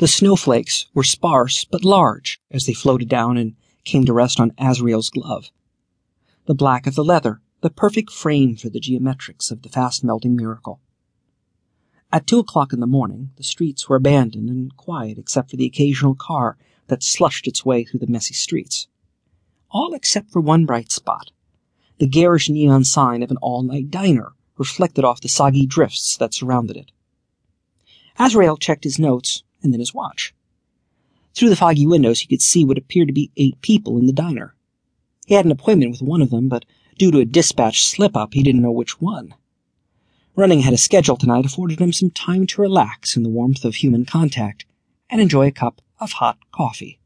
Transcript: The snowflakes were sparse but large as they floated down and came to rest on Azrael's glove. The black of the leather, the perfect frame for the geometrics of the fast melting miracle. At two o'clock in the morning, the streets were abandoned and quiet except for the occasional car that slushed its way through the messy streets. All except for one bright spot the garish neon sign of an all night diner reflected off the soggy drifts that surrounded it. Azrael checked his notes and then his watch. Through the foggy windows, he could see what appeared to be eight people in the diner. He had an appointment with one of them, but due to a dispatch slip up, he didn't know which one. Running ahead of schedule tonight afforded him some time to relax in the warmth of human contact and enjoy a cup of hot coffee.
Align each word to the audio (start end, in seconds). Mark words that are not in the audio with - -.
The 0.00 0.08
snowflakes 0.08 0.86
were 0.94 1.04
sparse 1.04 1.66
but 1.66 1.84
large 1.84 2.40
as 2.50 2.64
they 2.64 2.72
floated 2.72 3.10
down 3.10 3.36
and 3.36 3.54
came 3.84 4.06
to 4.06 4.14
rest 4.14 4.40
on 4.40 4.54
Azrael's 4.56 5.10
glove. 5.10 5.50
The 6.46 6.54
black 6.54 6.86
of 6.86 6.94
the 6.94 7.04
leather, 7.04 7.42
the 7.60 7.68
perfect 7.68 8.10
frame 8.10 8.56
for 8.56 8.70
the 8.70 8.80
geometrics 8.80 9.50
of 9.50 9.60
the 9.60 9.68
fast 9.68 10.02
melting 10.02 10.34
miracle. 10.34 10.80
At 12.10 12.26
two 12.26 12.38
o'clock 12.38 12.72
in 12.72 12.80
the 12.80 12.86
morning, 12.86 13.32
the 13.36 13.42
streets 13.42 13.90
were 13.90 13.96
abandoned 13.96 14.48
and 14.48 14.74
quiet 14.74 15.18
except 15.18 15.50
for 15.50 15.58
the 15.58 15.66
occasional 15.66 16.14
car 16.14 16.56
that 16.86 17.02
slushed 17.02 17.46
its 17.46 17.66
way 17.66 17.84
through 17.84 18.00
the 18.00 18.06
messy 18.06 18.32
streets. 18.32 18.88
All 19.70 19.92
except 19.92 20.30
for 20.30 20.40
one 20.40 20.64
bright 20.64 20.90
spot 20.90 21.30
the 21.98 22.06
garish 22.06 22.48
neon 22.48 22.84
sign 22.84 23.22
of 23.22 23.30
an 23.30 23.36
all 23.42 23.62
night 23.62 23.90
diner 23.90 24.32
reflected 24.56 25.04
off 25.04 25.20
the 25.20 25.28
soggy 25.28 25.66
drifts 25.66 26.16
that 26.16 26.32
surrounded 26.32 26.78
it. 26.78 26.90
Azrael 28.18 28.56
checked 28.56 28.84
his 28.84 28.98
notes 28.98 29.42
and 29.62 29.72
then 29.72 29.80
his 29.80 29.94
watch. 29.94 30.34
Through 31.34 31.50
the 31.50 31.56
foggy 31.56 31.86
windows, 31.86 32.20
he 32.20 32.26
could 32.26 32.42
see 32.42 32.64
what 32.64 32.78
appeared 32.78 33.08
to 33.08 33.14
be 33.14 33.30
eight 33.36 33.60
people 33.62 33.98
in 33.98 34.06
the 34.06 34.12
diner. 34.12 34.54
He 35.26 35.34
had 35.34 35.44
an 35.44 35.52
appointment 35.52 35.92
with 35.92 36.02
one 36.02 36.22
of 36.22 36.30
them, 36.30 36.48
but 36.48 36.64
due 36.98 37.10
to 37.10 37.20
a 37.20 37.24
dispatch 37.24 37.82
slip 37.82 38.16
up, 38.16 38.34
he 38.34 38.42
didn't 38.42 38.62
know 38.62 38.70
which 38.70 39.00
one. 39.00 39.34
Running 40.36 40.60
ahead 40.60 40.72
of 40.72 40.80
schedule 40.80 41.16
tonight 41.16 41.44
afforded 41.44 41.80
him 41.80 41.92
some 41.92 42.10
time 42.10 42.46
to 42.48 42.62
relax 42.62 43.16
in 43.16 43.22
the 43.22 43.28
warmth 43.28 43.64
of 43.64 43.76
human 43.76 44.04
contact 44.04 44.64
and 45.08 45.20
enjoy 45.20 45.46
a 45.48 45.52
cup 45.52 45.80
of 45.98 46.12
hot 46.12 46.38
coffee. 46.52 46.99